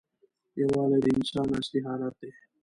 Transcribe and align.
یووالی 0.59 0.97
د 1.03 1.07
انسان 1.17 1.47
اصلي 1.59 1.79
حالت 1.87 2.13
دی. 2.21 2.31